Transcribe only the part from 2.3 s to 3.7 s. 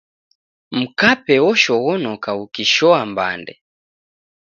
ukishoa mbande.